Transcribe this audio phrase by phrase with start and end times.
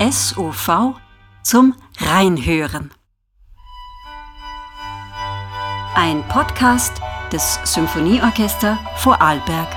[0.00, 0.96] SOV
[1.44, 2.90] zum Reinhören.
[5.94, 7.00] Ein Podcast
[7.32, 9.68] des Symphonieorchester Vorarlberg.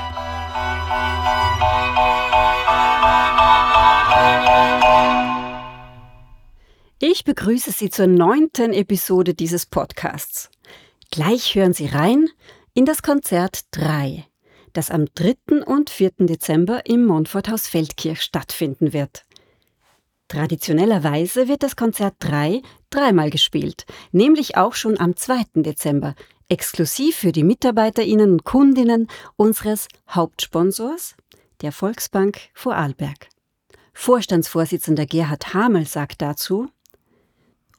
[6.97, 10.49] Ich begrüße Sie zur neunten Episode dieses Podcasts.
[11.11, 12.27] Gleich hören Sie rein
[12.73, 14.25] in das Konzert 3,
[14.73, 15.63] das am 3.
[15.63, 16.13] und 4.
[16.21, 19.26] Dezember im Montforthaus Feldkirch stattfinden wird.
[20.27, 25.61] Traditionellerweise wird das Konzert 3 dreimal gespielt, nämlich auch schon am 2.
[25.61, 26.15] Dezember,
[26.49, 31.15] exklusiv für die MitarbeiterInnen und Kundinnen unseres Hauptsponsors,
[31.61, 33.29] der Volksbank Vorarlberg.
[33.93, 36.67] Vorstandsvorsitzender Gerhard Hamel sagt dazu,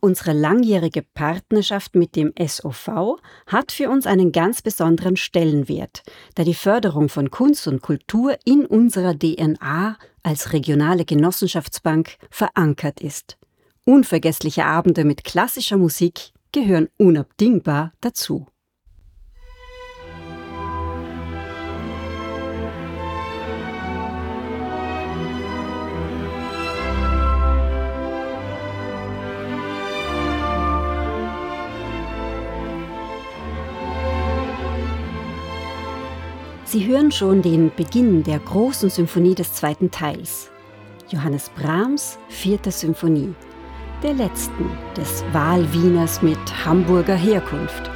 [0.00, 6.02] Unsere langjährige Partnerschaft mit dem SOV hat für uns einen ganz besonderen Stellenwert,
[6.36, 13.38] da die Förderung von Kunst und Kultur in unserer DNA als regionale Genossenschaftsbank verankert ist.
[13.84, 18.46] Unvergessliche Abende mit klassischer Musik gehören unabdingbar dazu.
[36.70, 40.50] Sie hören schon den Beginn der großen Symphonie des zweiten Teils.
[41.08, 43.34] Johannes Brahms Vierte Symphonie,
[44.02, 47.90] der letzten des Wahlwieners mit Hamburger Herkunft.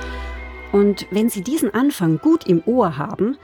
[0.73, 3.37] Und wenn Sie diesen Anfang gut im Ohr haben,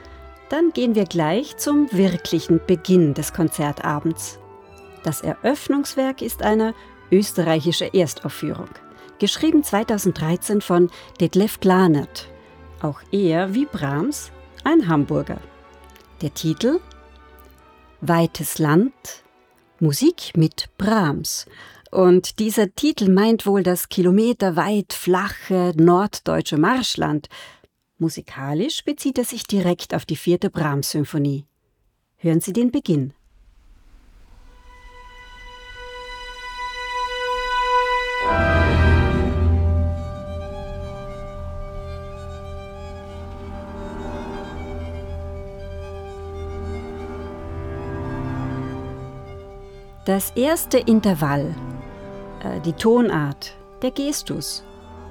[0.49, 4.39] dann gehen wir gleich zum wirklichen Beginn des Konzertabends.
[5.03, 6.73] Das Eröffnungswerk ist eine
[7.13, 8.71] österreichische Erstaufführung,
[9.19, 10.89] geschrieben 2013 von
[11.21, 12.31] Detlef Glanert.
[12.81, 14.33] Auch er, wie Brahms,
[14.65, 15.41] ein Hamburger.
[16.23, 16.81] Der Titel
[18.01, 18.93] Weites Land,
[19.81, 21.47] Musik mit Brahms.
[21.91, 27.29] Und dieser Titel meint wohl das kilometerweit flache norddeutsche Marschland.
[27.99, 31.47] Musikalisch bezieht er sich direkt auf die vierte Brahms-Symphonie.
[32.17, 33.15] Hören Sie den Beginn.
[50.09, 51.55] Das erste Intervall,
[52.43, 54.65] äh, die Tonart, der Gestus,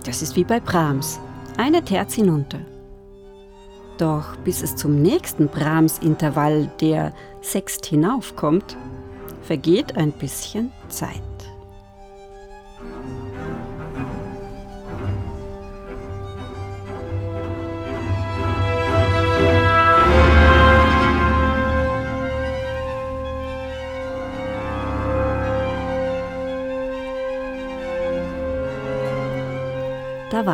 [0.04, 1.20] das ist wie bei Brahms,
[1.56, 2.62] eine Terz hinunter.
[4.00, 8.76] Doch bis es zum nächsten Brahms-Intervall, der Sext hinaufkommt,
[9.44, 11.22] vergeht ein bisschen Zeit.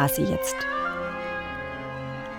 [0.04, 0.56] War sie jetzt.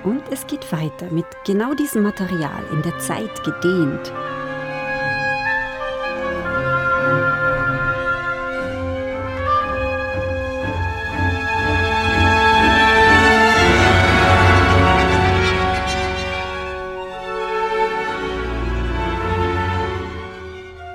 [0.02, 4.12] Und es geht weiter mit genau diesem Material in der Zeit gedehnt.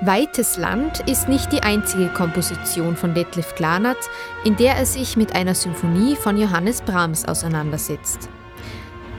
[0.02, 3.98] Weites Land ist nicht die einzige Komposition von Detlef Glanert,
[4.44, 8.30] in der er sich mit einer Symphonie von Johannes Brahms auseinandersetzt.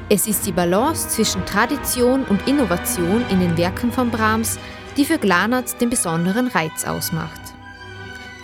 [0.09, 4.57] Es ist die Balance zwischen Tradition und Innovation in den Werken von Brahms,
[4.97, 7.41] die für Glanert den besonderen Reiz ausmacht.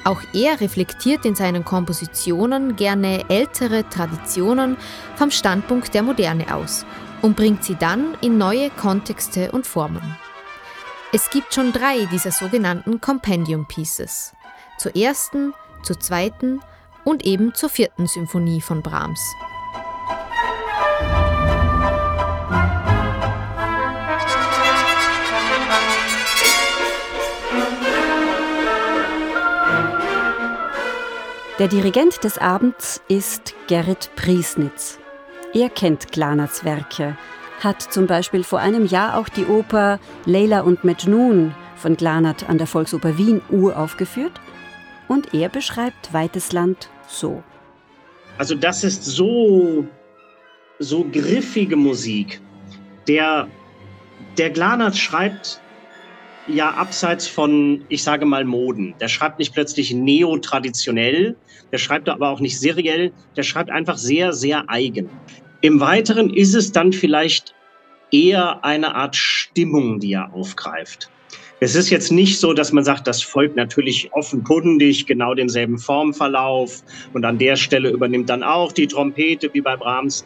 [0.06, 4.78] Auch er reflektiert in seinen Kompositionen gerne ältere Traditionen
[5.16, 6.86] vom Standpunkt der Moderne aus
[7.24, 10.18] und bringt sie dann in neue Kontexte und Formen.
[11.14, 14.34] Es gibt schon drei dieser sogenannten Compendium Pieces.
[14.78, 16.60] Zur ersten, zur zweiten
[17.06, 19.22] und eben zur vierten Symphonie von Brahms.
[31.58, 35.00] Der Dirigent des Abends ist Gerrit Priesnitz.
[35.54, 37.18] Er kennt Glanerts Werke,
[37.60, 42.58] hat zum Beispiel vor einem Jahr auch die Oper Leila und Mejnun von Glanert an
[42.58, 44.40] der Volksoper Wien uraufgeführt
[45.08, 47.44] und er beschreibt Weites Land so.
[48.38, 49.86] Also das ist so,
[50.80, 52.42] so griffige Musik.
[53.08, 53.48] Der,
[54.38, 55.62] der Glanert schreibt
[56.48, 58.94] ja abseits von, ich sage mal, Moden.
[59.00, 61.36] Der schreibt nicht plötzlich neotraditionell,
[61.72, 65.10] der schreibt aber auch nicht seriell, der schreibt einfach sehr, sehr eigen.
[65.62, 67.56] Im Weiteren ist es dann vielleicht
[68.12, 71.10] eher eine Art Stimmung, die er aufgreift.
[71.60, 76.84] Es ist jetzt nicht so, dass man sagt, das folgt natürlich offenkundig genau denselben Formverlauf
[77.14, 80.24] und an der Stelle übernimmt dann auch die Trompete wie bei Brahms.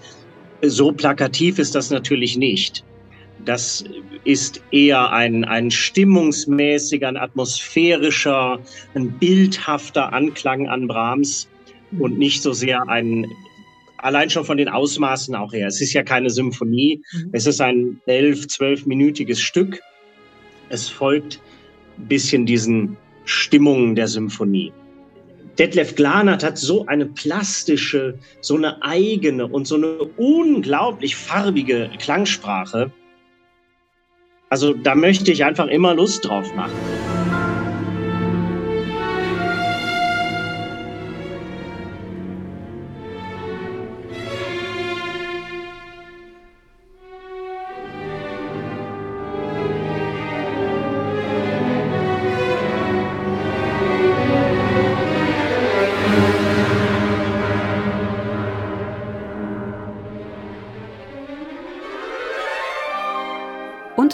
[0.62, 2.84] So plakativ ist das natürlich nicht.
[3.46, 3.86] Das
[4.26, 8.60] ist eher ein, ein stimmungsmäßiger, ein atmosphärischer,
[8.94, 11.48] ein bildhafter Anklang an Brahms
[11.98, 13.26] und nicht so sehr ein,
[14.02, 15.68] allein schon von den Ausmaßen auch her.
[15.68, 17.30] Es ist ja keine Symphonie, mhm.
[17.32, 19.80] es ist ein elf, zwölfminütiges Stück.
[20.70, 21.40] Es folgt
[21.98, 24.74] ein bisschen diesen Stimmungen der Symphonie.
[25.60, 32.92] Detlef Glanert hat so eine plastische, so eine eigene und so eine unglaublich farbige Klangsprache.
[34.50, 37.21] Also da möchte ich einfach immer Lust drauf machen.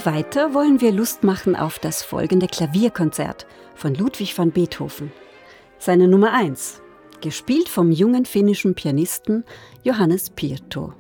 [0.08, 3.46] Weiter wollen wir Lust machen auf das folgende Klavierkonzert
[3.76, 5.12] von Ludwig van Beethoven.
[5.80, 6.82] Seine Nummer 1,
[7.20, 9.44] gespielt vom jungen finnischen Pianisten
[9.84, 10.94] Johannes Pirto.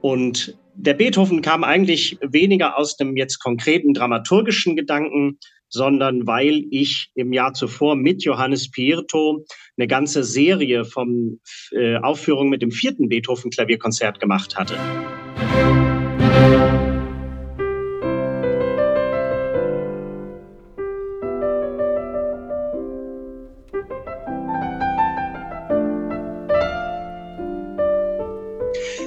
[0.00, 5.38] Und der Beethoven kam eigentlich weniger aus dem jetzt konkreten dramaturgischen Gedanken,
[5.68, 9.44] sondern weil ich im Jahr zuvor mit Johannes Pirto
[9.76, 11.38] eine ganze Serie von
[11.72, 14.78] äh, Aufführungen mit dem vierten Beethoven Klavierkonzert gemacht hatte.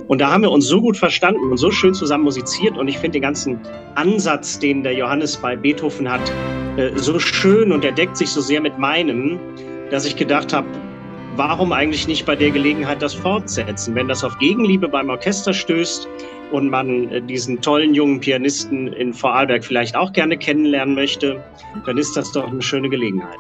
[0.07, 2.77] Und da haben wir uns so gut verstanden und so schön zusammen musiziert.
[2.77, 3.59] Und ich finde den ganzen
[3.95, 6.21] Ansatz, den der Johannes bei Beethoven hat,
[6.77, 9.39] äh, so schön und er deckt sich so sehr mit meinem,
[9.91, 10.67] dass ich gedacht habe,
[11.35, 13.95] warum eigentlich nicht bei der Gelegenheit das fortsetzen?
[13.95, 16.07] Wenn das auf Gegenliebe beim Orchester stößt
[16.51, 21.43] und man äh, diesen tollen jungen Pianisten in Vorarlberg vielleicht auch gerne kennenlernen möchte,
[21.85, 23.39] dann ist das doch eine schöne Gelegenheit.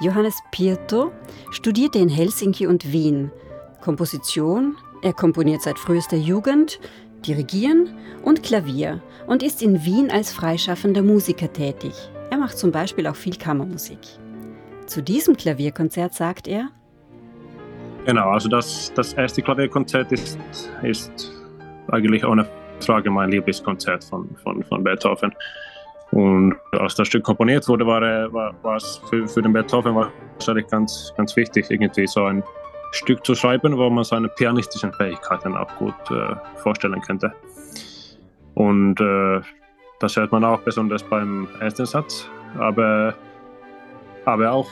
[0.00, 1.12] Johannes Pirto
[1.50, 3.30] studierte in Helsinki und Wien
[3.86, 6.80] Komposition, er komponiert seit frühester Jugend,
[7.26, 11.92] Dirigieren und Klavier und ist in Wien als freischaffender Musiker tätig.
[12.30, 13.98] Er macht zum Beispiel auch viel Kammermusik.
[14.86, 16.70] Zu diesem Klavierkonzert sagt er,
[18.04, 20.38] Genau, also das, das erste Klavierkonzert ist,
[20.82, 21.32] ist
[21.90, 22.48] eigentlich ohne
[22.78, 25.34] Frage mein Lieblingskonzert von, von, von Beethoven.
[26.12, 28.00] Und als das Stück komponiert wurde, war,
[28.32, 32.44] war, war es für, für den Beethoven wahrscheinlich ganz, ganz wichtig, irgendwie so ein
[32.92, 37.32] Stück zu schreiben, wo man seine pianistischen Fähigkeiten auch gut äh, vorstellen könnte.
[38.54, 39.40] Und äh,
[40.00, 42.28] das hört man auch besonders beim ersten Satz.
[42.58, 43.14] Aber,
[44.24, 44.68] aber auch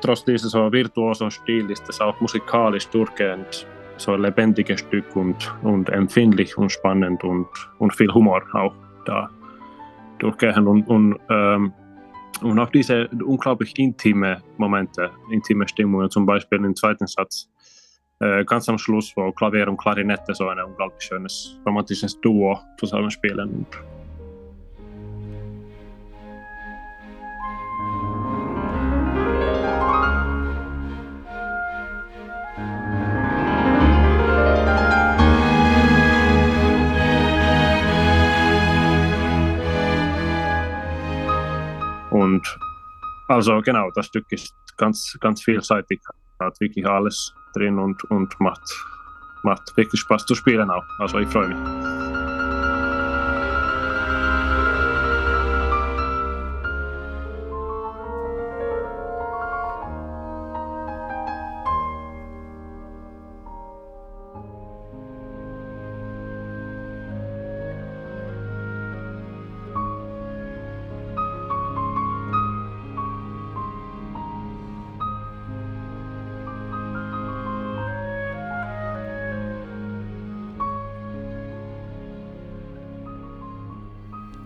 [0.00, 3.66] trotz dieses so virtuosen Stil ist es auch musikalisch durchgehend
[3.96, 7.46] so ein lebendiges Stück und, und empfindlich und spannend und,
[7.78, 8.74] und viel Humor auch
[9.04, 9.30] da
[10.18, 10.66] durchgehend.
[10.66, 11.72] Und, und ähm,
[12.42, 17.48] und auch diese unglaublich intime Momente, intime Stimmungen, zum Beispiel im zweiten Satz,
[18.18, 23.66] ganz am Schluss, wo Klavier und Klarinette so ein unglaublich schönes romantisches Duo zusammenspielen.
[42.14, 42.58] Und
[43.28, 46.00] also genau, das Stück ist ganz, ganz vielseitig,
[46.44, 48.62] hat wirklich alles drin und, und macht,
[49.42, 50.84] macht wirklich Spaß zu spielen auch.
[50.98, 52.03] Also ich freue mich.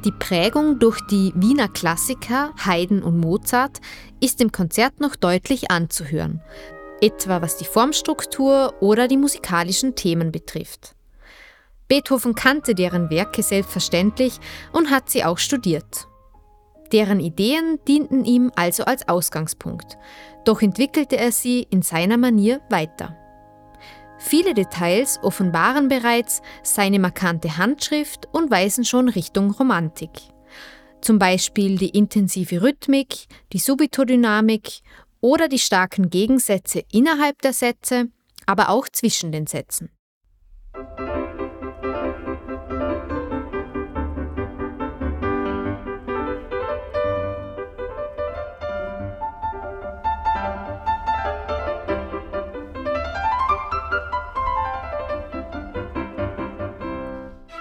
[0.08, 3.78] Die Prägung durch die Wiener Klassiker Haydn und Mozart
[4.20, 6.40] ist im Konzert noch deutlich anzuhören,
[7.02, 10.94] etwa was die Formstruktur oder die musikalischen Themen betrifft.
[11.88, 14.38] Beethoven kannte deren Werke selbstverständlich
[14.72, 16.08] und hat sie auch studiert.
[16.90, 19.98] Deren Ideen dienten ihm also als Ausgangspunkt,
[20.46, 23.14] doch entwickelte er sie in seiner Manier weiter.
[24.18, 30.10] Viele Details offenbaren bereits seine markante Handschrift und weisen schon Richtung Romantik.
[31.00, 34.80] zum Beispiel die intensive Rhythmik, die Subitodynamik
[35.20, 38.08] oder die starken Gegensätze innerhalb der Sätze,
[38.46, 39.90] aber auch zwischen den Sätzen.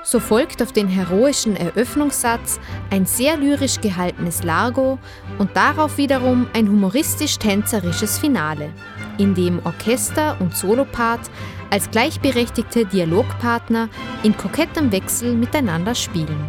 [0.10, 2.62] So folgt auf den heroischen Eröffnungssatz
[2.92, 5.00] ein sehr lyrisch gehaltenes Largo
[5.38, 8.70] und darauf wiederum ein humoristisch-tänzerisches Finale,
[9.18, 11.30] in dem Orchester und Solopart
[11.72, 13.90] als gleichberechtigte Dialogpartner
[14.24, 16.40] in kokettem Wechsel miteinander spielen.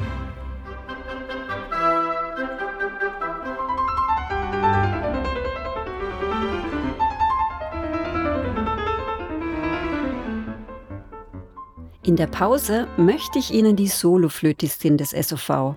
[12.19, 15.77] Der Pause möchte ich Ihnen die Soloflötistin des SOV,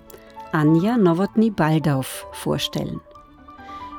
[0.50, 3.00] Anja Nowotny-Baldauf, vorstellen.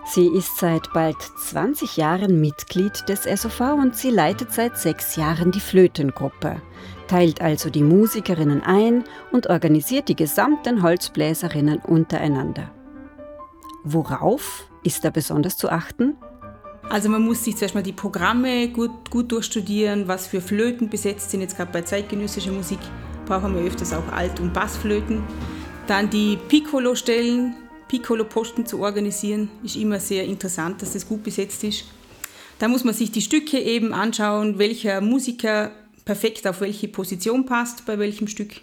[0.05, 5.51] Sie ist seit bald 20 Jahren Mitglied des SOV und sie leitet seit sechs Jahren
[5.53, 6.61] die Flötengruppe,
[7.07, 12.69] teilt also die Musikerinnen ein und organisiert die gesamten Holzbläserinnen untereinander.
[13.85, 16.17] Worauf ist da besonders zu achten?
[16.89, 21.31] Also man muss sich zuerst mal die Programme gut, gut durchstudieren, was für Flöten besetzt
[21.31, 21.41] sind.
[21.41, 22.79] Jetzt gerade bei zeitgenössischer Musik
[23.25, 25.23] brauchen wir öfters auch Alt- und Bassflöten.
[25.87, 27.55] Dann die Piccolo-Stellen,
[27.87, 31.85] Piccolo-Posten zu organisieren, ist immer sehr interessant, dass das gut besetzt ist.
[32.59, 35.71] Da muss man sich die Stücke eben anschauen, welcher Musiker
[36.05, 38.61] perfekt auf welche Position passt bei welchem Stück.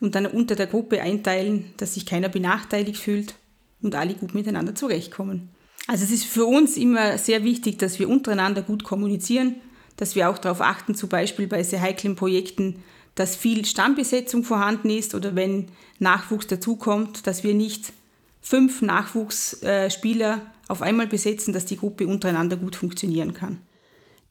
[0.00, 3.34] Und dann unter der Gruppe einteilen, dass sich keiner benachteiligt fühlt
[3.80, 5.48] und alle gut miteinander zurechtkommen.
[5.86, 9.56] Also es ist für uns immer sehr wichtig, dass wir untereinander gut kommunizieren,
[9.96, 12.82] dass wir auch darauf achten, zum Beispiel bei sehr heiklen Projekten,
[13.14, 17.92] dass viel Stammbesetzung vorhanden ist oder wenn Nachwuchs dazukommt, dass wir nicht
[18.40, 23.60] fünf Nachwuchsspieler auf einmal besetzen, dass die Gruppe untereinander gut funktionieren kann.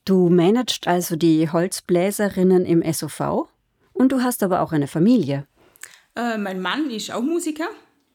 [0.05, 3.47] Du managst also die Holzbläserinnen im SOV
[3.93, 5.45] und du hast aber auch eine Familie.
[6.15, 7.69] Äh, mein Mann ist auch Musiker,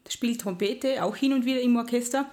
[0.08, 2.26] spielt Trompete, auch hin und wieder im Orchester.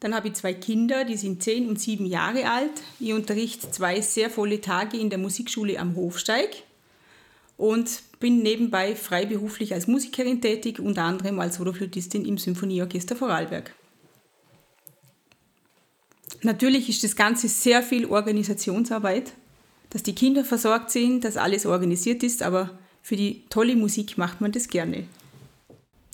[0.00, 2.82] Dann habe ich zwei Kinder, die sind zehn und sieben Jahre alt.
[3.00, 6.64] Ich unterrichte zwei sehr volle Tage in der Musikschule am Hofsteig
[7.56, 13.74] und bin nebenbei freiberuflich als Musikerin tätig, unter anderem als Soloflötistin im Symphonieorchester Vorarlberg.
[16.42, 19.32] Natürlich ist das Ganze sehr viel Organisationsarbeit,
[19.88, 24.42] dass die Kinder versorgt sind, dass alles organisiert ist, aber für die tolle Musik macht
[24.42, 25.04] man das gerne.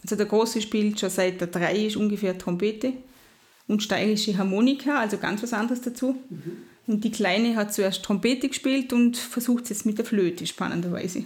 [0.03, 2.93] Also der Große spielt schon seit der drei ist ungefähr Trompete
[3.69, 6.17] und steirische Harmonika, also ganz was anderes dazu.
[6.29, 6.57] Mhm.
[6.87, 11.25] Und die Kleine hat zuerst Trompete gespielt und versucht es jetzt mit der Flöte, spannenderweise.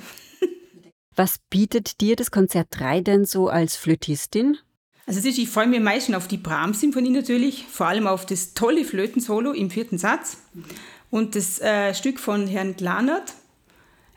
[1.17, 4.59] Was bietet dir das Konzert 3 denn so als Flötistin?
[5.07, 8.55] Also ist, ich freue mich am meisten auf die Brahms-Symphonie natürlich, vor allem auf das
[8.55, 10.39] tolle Flötensolo im vierten Satz
[11.11, 13.33] und das äh, Stück von Herrn Glanert.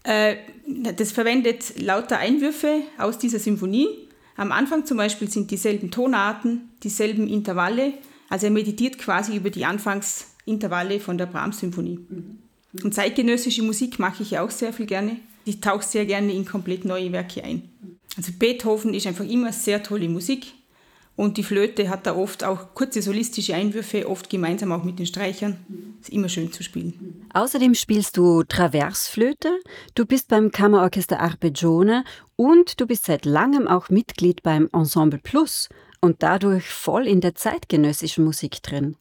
[0.03, 3.87] Äh, das verwendet lauter Einwürfe aus dieser Symphonie.
[4.35, 7.93] Am Anfang zum Beispiel sind dieselben Tonarten, dieselben Intervalle
[8.29, 11.99] also er meditiert quasi über die Anfangsintervalle von der Brahms-Symphonie.
[12.07, 12.39] Mhm.
[12.83, 15.17] Und zeitgenössische Musik mache ich auch sehr viel gerne.
[15.45, 17.69] Ich tauche sehr gerne in komplett neue Werke ein.
[18.15, 20.53] Also Beethoven ist einfach immer sehr tolle Musik.
[21.15, 25.05] Und die Flöte hat da oft auch kurze solistische Einwürfe, oft gemeinsam auch mit den
[25.05, 25.57] Streichern.
[25.99, 27.27] Ist immer schön zu spielen.
[27.33, 29.59] Außerdem spielst du Traversflöte,
[29.95, 32.05] du bist beim Kammerorchester Arpeggione
[32.37, 35.67] und du bist seit langem auch Mitglied beim Ensemble Plus,
[36.01, 38.95] und dadurch voll in der zeitgenössischen Musik drin.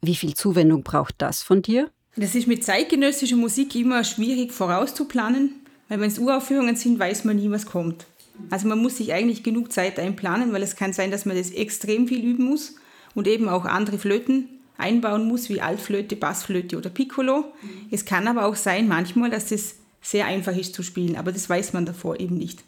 [0.00, 1.90] Wie viel Zuwendung braucht das von dir?
[2.16, 5.54] Das ist mit zeitgenössischer Musik immer schwierig vorauszuplanen,
[5.88, 8.06] weil wenn es Uraufführungen sind, weiß man nie, was kommt.
[8.50, 11.50] Also man muss sich eigentlich genug Zeit einplanen, weil es kann sein, dass man das
[11.50, 12.76] extrem viel üben muss
[13.14, 17.52] und eben auch andere Flöten einbauen muss, wie Altflöte, Bassflöte oder Piccolo.
[17.90, 21.48] Es kann aber auch sein manchmal, dass das sehr einfach ist zu spielen, aber das
[21.48, 22.62] weiß man davor eben nicht.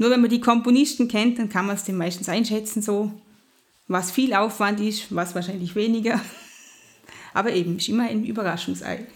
[0.00, 3.12] Nur wenn man die Komponisten kennt, dann kann man es den meistens einschätzen, so
[3.86, 6.18] was viel Aufwand ist, was wahrscheinlich weniger.
[7.34, 9.06] Aber eben, ist immer ein Überraschungsei.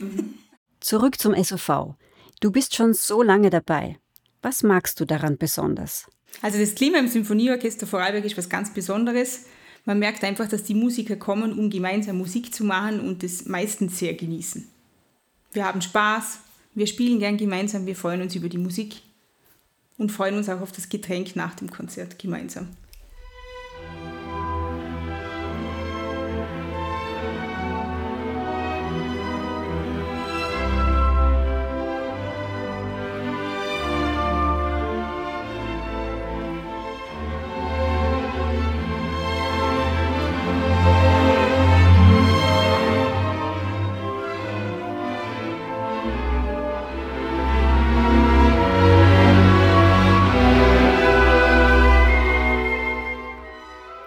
[0.80, 1.94] Zurück zum SOV.
[2.40, 3.96] Du bist schon so lange dabei.
[4.42, 6.06] Was magst du daran besonders?
[6.42, 9.46] Also das Klima im Symphonieorchester Vorarlberg ist was ganz Besonderes.
[9.86, 13.98] Man merkt einfach, dass die Musiker kommen, um gemeinsam Musik zu machen und das meistens
[13.98, 14.68] sehr genießen.
[15.54, 16.40] Wir haben Spaß,
[16.74, 18.96] wir spielen gern gemeinsam, wir freuen uns über die Musik
[19.98, 22.68] und freuen uns auch auf das Getränk nach dem Konzert gemeinsam.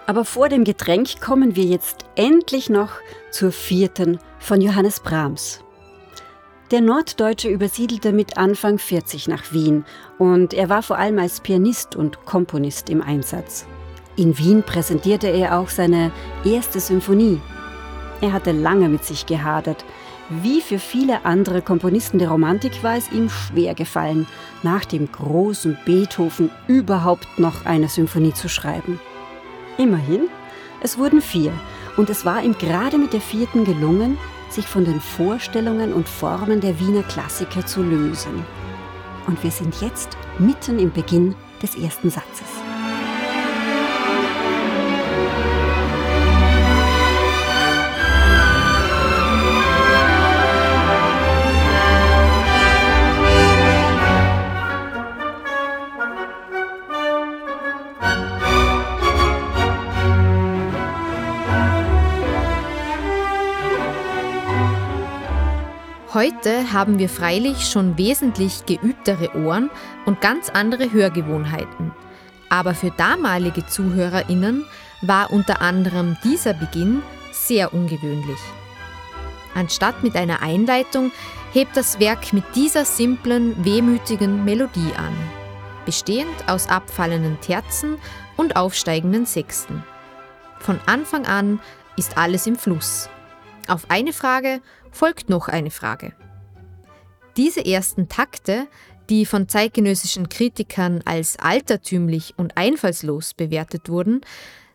[0.08, 2.92] Aber vor dem Getränk kommen wir jetzt endlich noch
[3.30, 5.62] zur vierten von Johannes Brahms.
[6.70, 9.84] Der Norddeutsche übersiedelte mit Anfang 40 nach Wien
[10.18, 13.66] und er war vor allem als Pianist und Komponist im Einsatz.
[14.16, 16.10] In Wien präsentierte er auch seine
[16.42, 17.38] erste Symphonie.
[18.22, 19.84] Er hatte lange mit sich gehadert.
[20.30, 24.26] Wie für viele andere Komponisten der Romantik war es ihm schwer gefallen,
[24.62, 28.98] nach dem großen Beethoven überhaupt noch eine Symphonie zu schreiben.
[29.78, 30.28] Immerhin,
[30.82, 31.52] es wurden vier
[31.96, 34.18] und es war ihm gerade mit der vierten gelungen,
[34.50, 38.44] sich von den Vorstellungen und Formen der Wiener Klassiker zu lösen.
[39.28, 42.48] Und wir sind jetzt mitten im Beginn des ersten Satzes.
[66.18, 69.70] Heute haben wir freilich schon wesentlich geübtere Ohren
[70.04, 71.92] und ganz andere Hörgewohnheiten.
[72.48, 74.64] Aber für damalige Zuhörerinnen
[75.00, 78.40] war unter anderem dieser Beginn sehr ungewöhnlich.
[79.54, 81.12] Anstatt mit einer Einleitung
[81.52, 85.14] hebt das Werk mit dieser simplen, wehmütigen Melodie an,
[85.86, 87.96] bestehend aus abfallenden Terzen
[88.36, 89.84] und aufsteigenden Sechsten.
[90.58, 91.60] Von Anfang an
[91.96, 93.08] ist alles im Fluss.
[93.68, 96.14] Auf eine Frage folgt noch eine Frage.
[97.36, 98.66] Diese ersten Takte,
[99.10, 104.22] die von zeitgenössischen Kritikern als altertümlich und einfallslos bewertet wurden,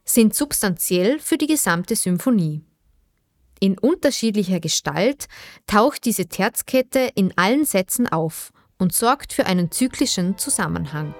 [0.06, 2.62] sind substanziell für die gesamte Symphonie.
[3.60, 5.28] In unterschiedlicher Gestalt
[5.66, 11.16] taucht diese Terzkette in allen Sätzen auf und sorgt für einen zyklischen Zusammenhang.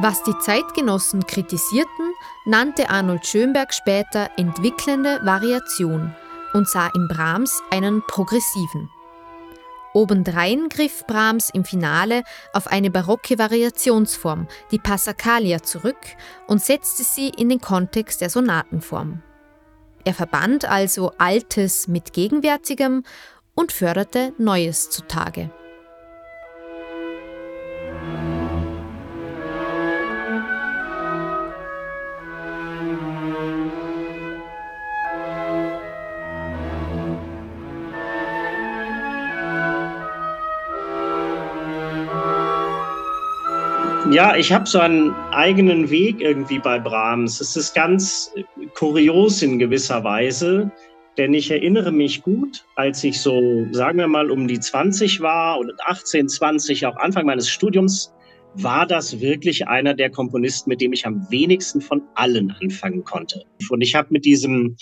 [0.00, 2.12] Was die Zeitgenossen kritisierten,
[2.46, 6.14] nannte Arnold Schönberg später entwickelnde Variation
[6.54, 8.88] und sah in Brahms einen progressiven.
[9.94, 15.98] Obendrein griff Brahms im Finale auf eine barocke Variationsform, die Passacaglia, zurück
[16.46, 19.24] und setzte sie in den Kontext der Sonatenform.
[20.04, 23.02] Er verband also Altes mit Gegenwärtigem
[23.56, 25.50] und förderte Neues zutage.
[44.10, 47.42] Ja, ich habe so einen eigenen Weg irgendwie bei Brahms.
[47.42, 48.32] Es ist ganz
[48.74, 50.72] kurios in gewisser Weise,
[51.18, 55.58] denn ich erinnere mich gut, als ich so, sagen wir mal, um die 20 war
[55.58, 58.14] und 18, 20, auch Anfang meines Studiums,
[58.54, 63.42] war das wirklich einer der Komponisten, mit dem ich am wenigsten von allen anfangen konnte.
[63.68, 64.78] Und ich habe mit diesem,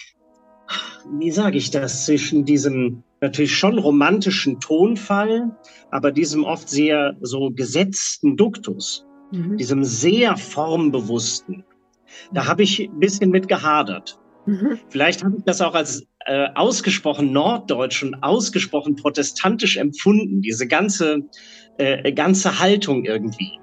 [1.18, 5.50] wie sage ich das, zwischen diesem natürlich schon romantischen Tonfall,
[5.90, 9.56] aber diesem oft sehr so gesetzten Duktus mhm.
[9.56, 11.64] diesem sehr formbewussten.
[12.32, 14.18] Da habe ich ein bisschen mit gehadert.
[14.46, 14.78] Mhm.
[14.88, 21.22] Vielleicht habe ich das auch als äh, ausgesprochen norddeutsch und ausgesprochen protestantisch empfunden, diese ganze,
[21.78, 23.58] äh, ganze Haltung irgendwie.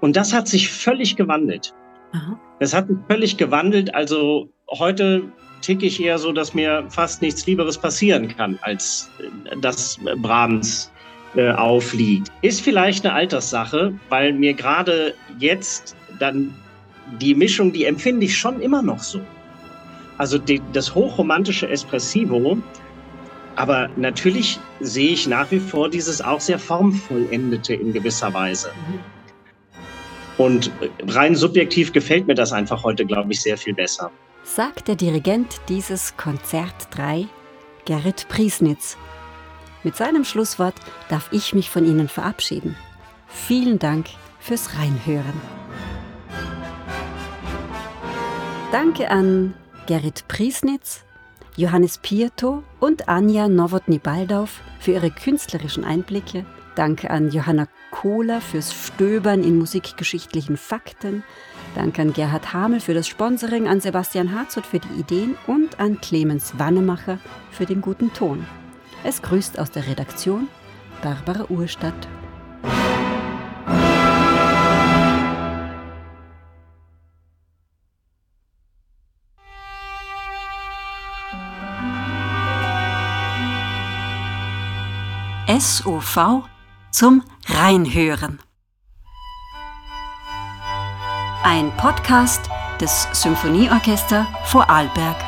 [0.00, 1.74] Und das hat sich völlig gewandelt.
[2.12, 2.38] Aha.
[2.60, 3.94] Das hat sich völlig gewandelt.
[3.94, 9.56] Also heute ticke ich eher so, dass mir fast nichts Lieberes passieren kann, als äh,
[9.60, 10.90] dass Brahms
[11.36, 12.30] äh, aufliegt.
[12.42, 16.54] Ist vielleicht eine Alterssache, weil mir gerade jetzt dann
[17.20, 19.20] die Mischung, die empfinde ich schon immer noch so.
[20.16, 22.56] Also die, das hochromantische Espressivo,
[23.56, 28.70] aber natürlich sehe ich nach wie vor dieses auch sehr formvollendete in gewisser Weise.
[30.38, 30.70] Und
[31.08, 34.10] rein subjektiv gefällt mir das einfach heute, glaube ich, sehr viel besser.
[34.42, 37.26] Sagt der Dirigent dieses Konzert 3,
[37.84, 38.96] Gerrit Priesnitz,
[39.84, 40.74] mit seinem Schlusswort
[41.08, 42.76] darf ich mich von Ihnen verabschieden.
[43.26, 44.06] Vielen Dank
[44.40, 45.40] fürs Reinhören.
[48.72, 49.54] Danke an
[49.86, 51.04] Gerrit Priesnitz,
[51.56, 56.44] Johannes Pietro und Anja Nowotny-Baldauf für ihre künstlerischen Einblicke.
[56.74, 61.22] Danke an Johanna Kohler fürs Stöbern in musikgeschichtlichen Fakten.
[61.76, 66.00] Danke an Gerhard Hamel für das Sponsoring, an Sebastian Harzoth für die Ideen und an
[66.00, 67.18] Clemens Wannemacher
[67.52, 68.44] für den guten Ton.
[69.06, 70.48] Es grüßt aus der Redaktion
[71.02, 72.08] Barbara Urstadt.
[85.46, 86.48] SOV
[86.90, 88.40] zum Reinhören.
[91.42, 92.40] Ein Podcast
[92.80, 95.23] des Symphonieorchester Vorarlberg.